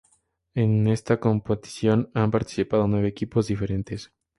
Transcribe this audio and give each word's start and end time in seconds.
En 0.55 0.87
esta 0.87 1.19
competición 1.19 2.09
han 2.15 2.31
participado 2.31 2.87
nueve 2.87 3.07
equipos 3.09 3.45
diferentes. 3.45 4.11